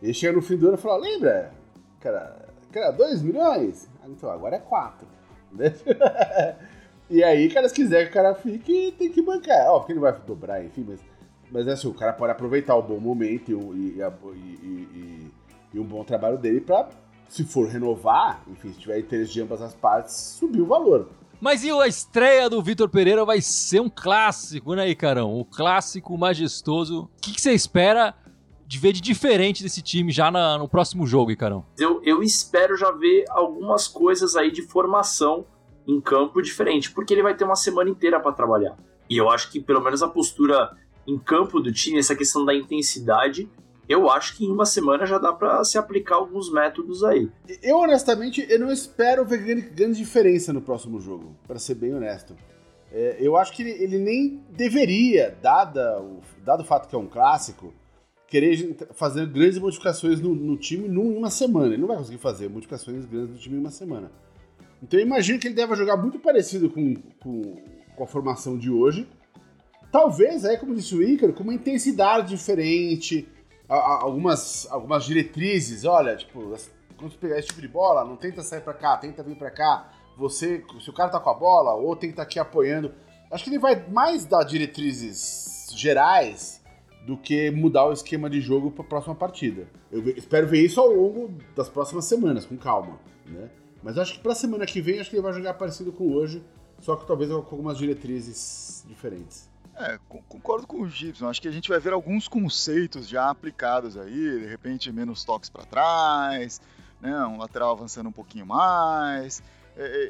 [0.02, 1.54] ele chega no fim do ano e fala: lembra,
[2.00, 2.45] cara,
[2.76, 3.88] que era 2 milhões?
[4.06, 5.08] Então agora é 4.
[5.52, 5.74] Né?
[7.08, 9.70] e aí, cara, se quiser que o cara fique, tem que bancar.
[9.70, 11.00] Ó, porque ele vai dobrar, enfim, mas,
[11.50, 14.02] mas assim, o cara pode aproveitar o bom momento e, e,
[14.62, 15.32] e,
[15.72, 16.90] e um bom trabalho dele pra,
[17.28, 21.08] se for renovar, enfim, se tiver interesse de ambas as partes, subir o valor.
[21.40, 25.34] Mas e a estreia do Vitor Pereira vai ser um clássico, né, Icarão?
[25.34, 27.04] O clássico majestoso.
[27.04, 28.14] O que você espera
[28.66, 31.64] de ver de diferente desse time já na, no próximo jogo, Icarão?
[31.78, 35.46] Eu, eu espero já ver algumas coisas aí de formação
[35.86, 38.76] em campo diferente, porque ele vai ter uma semana inteira para trabalhar.
[39.08, 40.76] E eu acho que pelo menos a postura
[41.06, 43.48] em campo do time, essa questão da intensidade,
[43.88, 47.30] eu acho que em uma semana já dá para se aplicar alguns métodos aí.
[47.62, 51.94] Eu, honestamente, eu não espero ver grande, grande diferença no próximo jogo, para ser bem
[51.94, 52.34] honesto.
[52.90, 56.98] É, eu acho que ele, ele, nem deveria, dada o, dado o fato que é
[56.98, 57.72] um clássico,
[58.28, 61.68] querer fazer grandes modificações no, no time em uma semana.
[61.68, 64.10] Ele não vai conseguir fazer modificações grandes no time em uma semana.
[64.82, 67.56] Então eu imagino que ele deve jogar muito parecido com, com,
[67.94, 69.08] com a formação de hoje.
[69.90, 73.26] Talvez, aí, como disse o Ícaro, com uma intensidade diferente,
[73.68, 76.40] algumas, algumas diretrizes, olha, tipo,
[76.96, 79.50] quando você pegar esse tipo de bola, não tenta sair para cá, tenta vir para
[79.50, 79.90] cá.
[80.18, 82.92] Você, se o cara tá com a bola, ou tem que estar aqui apoiando.
[83.30, 86.55] Acho que ele vai mais dar diretrizes gerais
[87.06, 89.68] do que mudar o esquema de jogo para a próxima partida.
[89.92, 93.48] Eu espero ver isso ao longo das próximas semanas, com calma, né?
[93.80, 96.12] Mas acho que para a semana que vem acho que ele vai jogar parecido com
[96.12, 96.42] hoje,
[96.80, 99.48] só que talvez com algumas diretrizes diferentes.
[99.76, 101.28] É, concordo com o Gibson.
[101.28, 105.48] Acho que a gente vai ver alguns conceitos já aplicados aí, de repente menos toques
[105.48, 106.60] para trás,
[107.00, 109.42] né, um lateral avançando um pouquinho mais,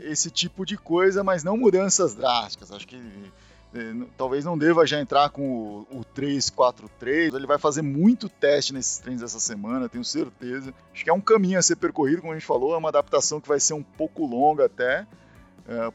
[0.04, 2.72] esse tipo de coisa, mas não mudanças drásticas.
[2.72, 2.96] Acho que
[4.16, 7.34] talvez não deva já entrar com o, o 3-4-3.
[7.34, 10.72] Ele vai fazer muito teste nesses treinos essa semana, tenho certeza.
[10.92, 13.40] Acho que é um caminho a ser percorrido, como a gente falou, é uma adaptação
[13.40, 15.06] que vai ser um pouco longa até,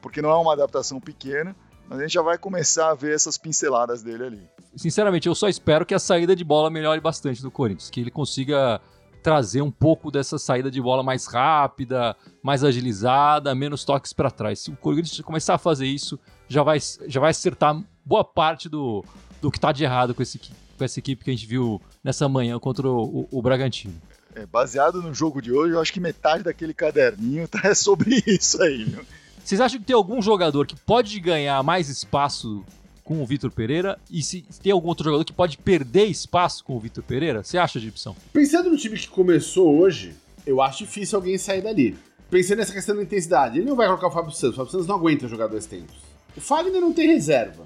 [0.01, 1.55] porque não é uma adaptação pequena.
[1.89, 4.49] Mas a gente já vai começar a ver essas pinceladas dele ali.
[4.77, 8.09] Sinceramente, eu só espero que a saída de bola melhore bastante do Corinthians, que ele
[8.09, 8.79] consiga
[9.21, 14.59] trazer um pouco dessa saída de bola mais rápida, mais agilizada, menos toques para trás.
[14.59, 16.17] Se o Corinthians começar a fazer isso,
[16.51, 19.05] já vai, já vai acertar boa parte do,
[19.41, 22.27] do que está de errado com, esse, com essa equipe que a gente viu nessa
[22.27, 23.93] manhã contra o, o, o Bragantino.
[24.35, 28.61] É, baseado no jogo de hoje, eu acho que metade daquele caderninho tá sobre isso
[28.61, 29.05] aí, viu?
[29.43, 32.63] Vocês acham que tem algum jogador que pode ganhar mais espaço
[33.03, 33.97] com o Vitor Pereira?
[34.09, 37.43] E se tem algum outro jogador que pode perder espaço com o Vitor Pereira?
[37.43, 38.15] Você acha, Gibson?
[38.31, 41.97] Pensando no time que começou hoje, eu acho difícil alguém sair dali.
[42.29, 44.53] Pensando nessa questão da intensidade, ele não vai colocar o Fábio Santos.
[44.53, 46.10] O Fábio Santos não aguenta jogar dois tempos.
[46.35, 47.65] O Fagner não tem reserva.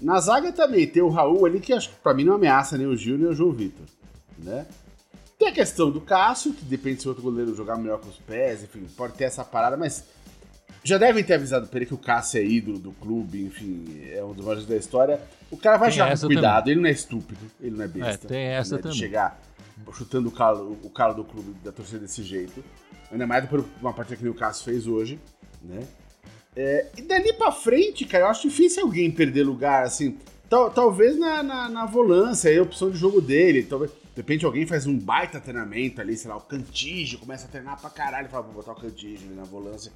[0.00, 2.86] Na zaga também tem o Raul ali, que acho que pra mim não ameaça nem
[2.86, 3.84] o Gil nem o João Vitor.
[4.38, 4.66] Né?
[5.38, 8.16] Tem a questão do Cássio, que depende se o outro goleiro jogar melhor com os
[8.16, 10.04] pés, enfim, pode ter essa parada, mas
[10.82, 14.24] já devem ter avisado pra ele que o Cássio é ídolo do clube, enfim, é
[14.24, 15.20] um dos maiores da história.
[15.50, 16.72] O cara vai jogar com cuidado, também.
[16.72, 18.26] ele não é estúpido, ele não é besta.
[18.26, 18.96] É, tem essa né, também.
[18.96, 19.38] chegar
[19.92, 22.62] chutando o calo, o calo do clube, da torcida desse jeito.
[23.10, 25.18] Ainda mais por uma partida que o Cássio fez hoje,
[25.62, 25.86] né?
[26.62, 30.18] É, e dali pra frente, cara, eu acho difícil alguém perder lugar, assim.
[30.46, 33.62] Tal, talvez na, na, na volância, aí a opção de jogo dele.
[33.62, 37.48] Talvez, de repente alguém faz um baita treinamento ali, sei lá, o Cantígio começa a
[37.48, 39.90] treinar pra caralho fala, vou botar o Cantígio na volância.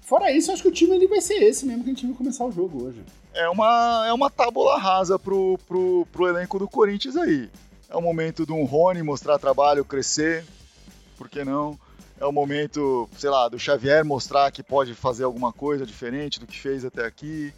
[0.00, 2.14] Fora isso, acho que o time ele vai ser esse mesmo que a gente viu
[2.14, 3.02] começar o jogo hoje.
[3.34, 7.50] É uma, é uma tábula rasa pro, pro, pro elenco do Corinthians aí.
[7.90, 10.44] É o momento de um Rony mostrar trabalho, crescer,
[11.18, 11.76] por que não?
[12.18, 16.46] É o momento, sei lá, do Xavier mostrar que pode fazer alguma coisa diferente do
[16.46, 17.52] que fez até aqui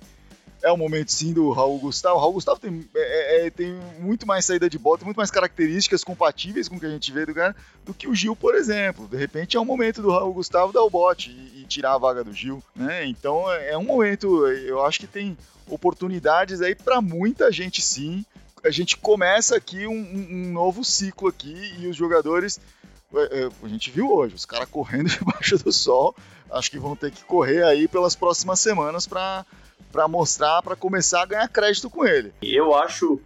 [0.62, 2.16] é o momento sim do Raul Gustavo.
[2.16, 5.16] O Raul Gustavo tem, é, é, é, tem muito mais saída de bola, tem muito
[5.16, 8.34] mais características compatíveis com o que a gente vê do cara do que o Gil,
[8.34, 9.06] por exemplo.
[9.06, 11.98] De repente é o momento do Raul Gustavo dar o bote e, e tirar a
[11.98, 13.06] vaga do Gil, né?
[13.06, 18.24] Então é, é um momento, eu acho que tem oportunidades aí para muita gente sim.
[18.64, 22.60] A gente começa aqui um, um novo ciclo aqui e os jogadores
[23.14, 26.14] a gente viu hoje, os caras correndo debaixo do sol,
[26.50, 29.44] acho que vão ter que correr aí pelas próximas semanas para
[29.90, 32.32] para mostrar, para começar a ganhar crédito com ele.
[32.42, 33.18] Eu acho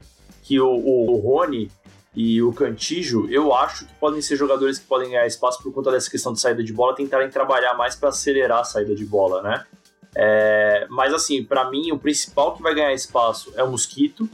[0.42, 1.70] que o, o, o Rony
[2.14, 5.90] e o Cantijo, eu acho que podem ser jogadores que podem ganhar espaço por conta
[5.90, 9.42] dessa questão de saída de bola, tentarem trabalhar mais para acelerar a saída de bola,
[9.42, 9.66] né?
[10.14, 14.28] É, mas assim, para mim, o principal que vai ganhar espaço é o Mosquito.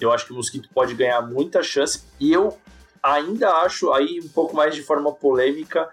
[0.00, 2.02] Eu acho que o Mosquito pode ganhar muita chance.
[2.18, 2.58] E eu
[3.02, 5.90] ainda acho, aí um pouco mais de forma polêmica,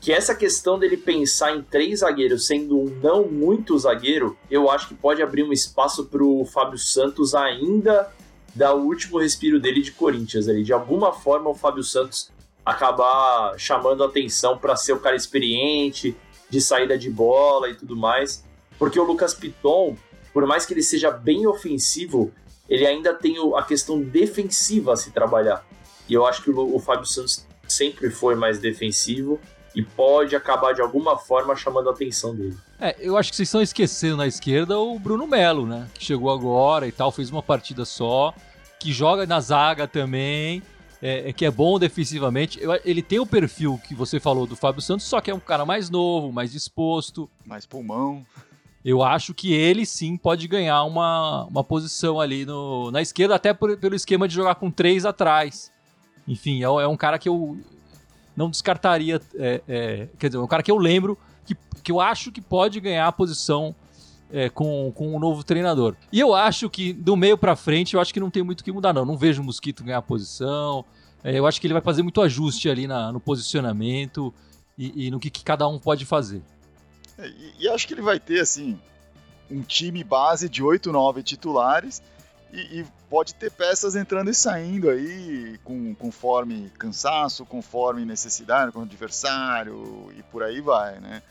[0.00, 4.88] que essa questão dele pensar em três zagueiros sendo um não muito zagueiro, eu acho
[4.88, 8.10] que pode abrir um espaço para o Fábio Santos ainda
[8.54, 10.48] dar o último respiro dele de Corinthians.
[10.48, 10.62] Ali.
[10.62, 12.30] De alguma forma, o Fábio Santos
[12.64, 16.16] acabar chamando atenção para ser o cara experiente,
[16.48, 18.44] de saída de bola e tudo mais.
[18.78, 19.96] Porque o Lucas Piton,
[20.32, 22.32] por mais que ele seja bem ofensivo,
[22.68, 25.64] ele ainda tem a questão defensiva a se trabalhar.
[26.08, 29.40] E eu acho que o, o Fábio Santos sempre foi mais defensivo
[29.74, 32.56] e pode acabar de alguma forma chamando a atenção dele.
[32.80, 35.86] É, eu acho que vocês estão esquecendo na esquerda o Bruno Melo, né?
[35.92, 38.34] Que chegou agora e tal, fez uma partida só,
[38.78, 40.62] que joga na zaga também,
[41.02, 42.58] é, é que é bom defensivamente.
[42.60, 45.40] Eu, ele tem o perfil que você falou do Fábio Santos, só que é um
[45.40, 47.28] cara mais novo, mais disposto.
[47.44, 48.24] Mais pulmão.
[48.84, 53.52] Eu acho que ele sim pode ganhar uma, uma posição ali no, na esquerda, até
[53.52, 55.72] por, pelo esquema de jogar com três atrás.
[56.26, 57.58] Enfim, é, é um cara que eu,
[58.36, 59.20] não descartaria.
[59.34, 62.78] É, é, quer dizer, um cara que eu lembro que, que eu acho que pode
[62.78, 63.74] ganhar a posição
[64.30, 65.96] é, com, com um novo treinador.
[66.12, 68.64] E eu acho que do meio para frente, eu acho que não tem muito o
[68.64, 69.04] que mudar, não.
[69.04, 70.84] Não vejo o Mosquito ganhar posição.
[71.24, 74.34] É, eu acho que ele vai fazer muito ajuste ali na, no posicionamento
[74.76, 76.42] e, e no que, que, cada um pode fazer.
[77.16, 78.78] É, e, e acho que ele vai ter, assim,
[79.50, 82.02] um time base de 8, 9 titulares
[82.52, 88.82] e, e, pode ter peças entrando e saindo aí com, conforme cansaço, conforme necessidade, com
[88.82, 91.22] adversário e por aí vai, né?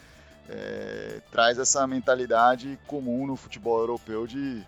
[0.48, 4.64] É, traz essa mentalidade comum no futebol europeu de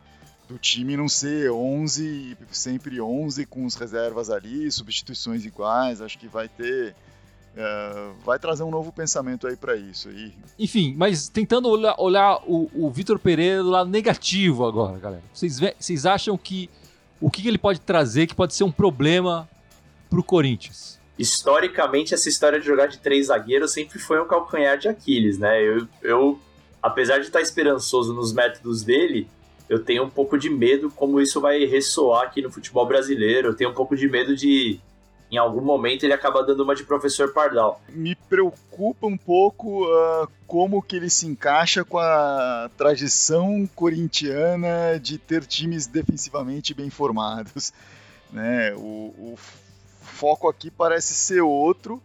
[0.47, 6.27] do time não ser 11, sempre 11 com os reservas ali, substituições iguais, acho que
[6.27, 6.95] vai ter
[7.57, 10.09] Uh, vai trazer um novo pensamento aí para isso.
[10.09, 10.31] aí.
[10.59, 15.23] Enfim, mas tentando olhar, olhar o, o Vitor Pereira do lado negativo agora, galera.
[15.33, 16.69] Vocês, vocês acham que
[17.19, 19.49] o que ele pode trazer que pode ser um problema
[20.07, 20.99] pro Corinthians?
[21.17, 25.59] Historicamente, essa história de jogar de três zagueiros sempre foi um calcanhar de Aquiles, né?
[25.59, 26.39] Eu, eu
[26.81, 29.27] apesar de estar esperançoso nos métodos dele,
[29.67, 33.47] eu tenho um pouco de medo como isso vai ressoar aqui no futebol brasileiro.
[33.47, 34.79] Eu tenho um pouco de medo de
[35.31, 37.81] em algum momento ele acaba dando uma de professor Pardal.
[37.89, 45.17] Me preocupa um pouco uh, como que ele se encaixa com a tradição corintiana de
[45.17, 47.73] ter times defensivamente bem formados.
[48.31, 48.73] Né?
[48.75, 49.39] O, o
[50.01, 52.01] foco aqui parece ser outro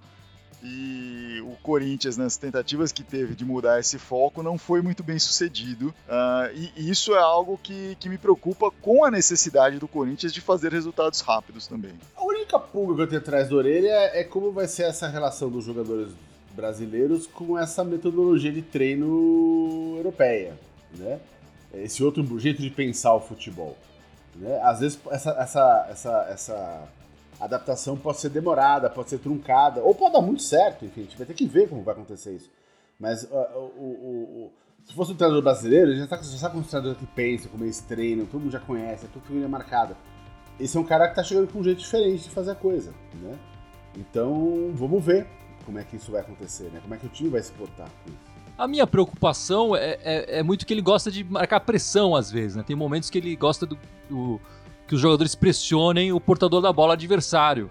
[0.63, 5.19] e o Corinthians, nas tentativas que teve de mudar esse foco, não foi muito bem
[5.19, 5.89] sucedido.
[5.89, 10.41] Uh, e isso é algo que, que me preocupa com a necessidade do Corinthians de
[10.41, 11.93] fazer resultados rápidos também.
[12.17, 15.51] A única pulga que eu tenho atrás da orelha é como vai ser essa relação
[15.51, 16.13] dos jogadores
[16.55, 20.59] brasileiros com essa metodologia de treino europeia,
[20.95, 21.19] né?
[21.75, 23.77] Esse outro jeito de pensar o futebol.
[24.37, 24.61] Né?
[24.63, 26.89] Às vezes essa, essa, essa, essa
[27.43, 31.05] a adaptação pode ser demorada, pode ser truncada, ou pode dar muito certo, enfim, a
[31.05, 32.49] gente vai ter que ver como vai acontecer isso.
[33.01, 34.53] Mas uh, o, o, o,
[34.85, 37.81] se fosse um treinador brasileiro, já, tá, sabe como um treinador que pensa, como eles
[37.81, 39.97] treinam, todo mundo já conhece, é tudo é marcado.
[40.61, 42.95] Esse é um cara que está chegando com um jeito diferente de fazer a coisa,
[43.15, 43.37] né?
[43.97, 45.27] Então, vamos ver
[45.67, 46.79] como é que isso vai acontecer, né?
[46.81, 48.33] Como é que o time vai se portar com isso.
[48.57, 52.55] A minha preocupação é, é, é, muito que ele gosta de marcar pressão às vezes,
[52.55, 52.63] né?
[52.63, 53.77] Tem momentos que ele gosta do,
[54.09, 54.41] do
[54.93, 57.71] que os jogadores pressionem o portador da bola adversário.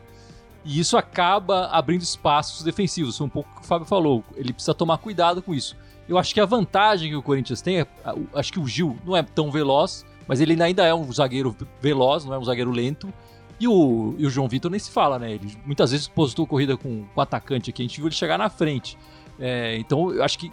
[0.66, 3.16] E isso acaba abrindo espaços defensivos.
[3.16, 4.24] Foi um pouco o que o Fábio falou.
[4.36, 5.78] Ele precisa tomar cuidado com isso.
[6.10, 7.88] Eu acho que a vantagem que o Corinthians tem é.
[8.34, 12.26] Acho que o Gil não é tão veloz, mas ele ainda é um zagueiro veloz,
[12.26, 13.14] não é um zagueiro lento.
[13.60, 15.34] E o, e o João Vitor nem se fala, né?
[15.34, 18.50] Ele muitas vezes postou corrida com o atacante aqui, a gente viu ele chegar na
[18.50, 18.98] frente.
[19.40, 20.52] É, então eu acho que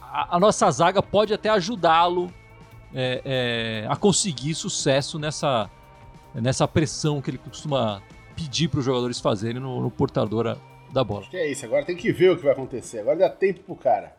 [0.00, 2.32] a, a nossa zaga pode até ajudá-lo
[2.94, 3.20] é,
[3.84, 5.70] é, a conseguir sucesso nessa,
[6.34, 8.02] nessa pressão que ele costuma
[8.36, 10.56] pedir para os jogadores fazerem no, no portador
[10.92, 11.22] da bola.
[11.22, 13.00] Acho que é isso, agora tem que ver o que vai acontecer.
[13.00, 14.16] Agora dá tempo pro cara.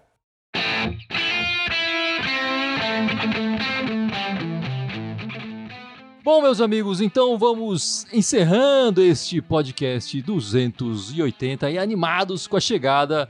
[6.23, 13.27] Bom, meus amigos, então vamos encerrando este podcast 280 e animados com a chegada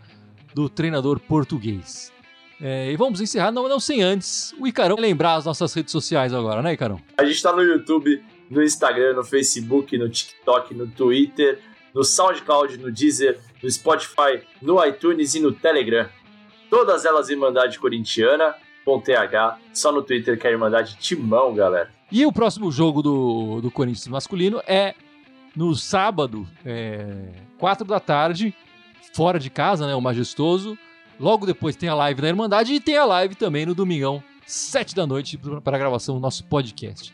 [0.54, 2.12] do treinador português.
[2.60, 6.34] É, e vamos encerrar, não, não sem antes, o Icarão lembrar as nossas redes sociais
[6.34, 7.00] agora, né, Icarão?
[7.18, 11.60] A gente está no YouTube, no Instagram, no Facebook, no TikTok, no Twitter,
[11.94, 16.08] no SoundCloud, no Deezer, no Spotify, no iTunes e no Telegram.
[16.70, 21.90] Todas elas Irmandade Corintiana, .th, só no Twitter que é Irmandade Timão, galera.
[22.12, 24.96] E o próximo jogo do, do Corinthians masculino é
[25.56, 28.54] no sábado, é, 4 da tarde,
[29.14, 30.78] fora de casa, né, o Majestoso.
[31.20, 34.96] Logo depois tem a live da Irmandade e tem a live também no domingão, 7
[34.96, 37.14] da noite, para gravação do nosso podcast.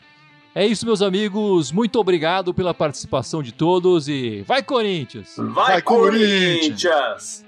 [0.56, 1.70] É isso, meus amigos.
[1.70, 5.34] Muito obrigado pela participação de todos e vai Corinthians!
[5.36, 7.44] Vai, vai Corinthians!
[7.44, 7.46] Corinthians!